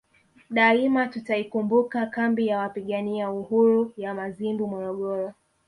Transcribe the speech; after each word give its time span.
Daima 0.49 1.07
tutaikumbuka 1.07 2.05
kambi 2.05 2.47
ya 2.47 2.57
Wapigania 2.59 3.31
Uhuru 3.31 3.93
ya 3.97 4.13
Mazimbu 4.13 4.67
Morogoro 4.67 5.33